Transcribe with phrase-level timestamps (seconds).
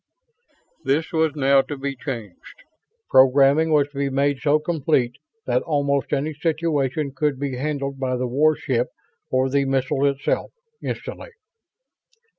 [0.83, 2.63] This was now to be changed.
[3.07, 5.13] Programming was to be made so complete
[5.45, 8.87] that almost any situation could be handled by the warship
[9.29, 11.29] or the missile itself instantly.